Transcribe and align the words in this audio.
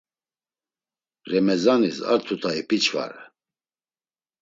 Remezanis 1.31 1.97
ar 2.11 2.19
tuta 2.27 2.49
ipiçvare. 2.61 3.23